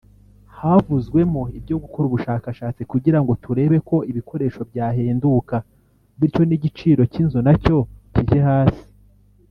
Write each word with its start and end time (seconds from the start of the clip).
havuzwemo 0.57 1.41
ibyo 1.57 1.75
gukora 1.83 2.05
ubushakashatsi 2.07 2.81
kugira 2.91 3.19
ngo 3.21 3.31
turebe 3.43 3.77
ko 3.89 3.95
ibikoresho 4.11 4.61
byahenduka 4.69 5.55
bityo 6.19 6.41
n’igiciro 6.45 7.01
cy’inzu 7.11 7.39
nacyo 7.45 7.77
kijye 8.13 8.39
hasi 8.49 8.83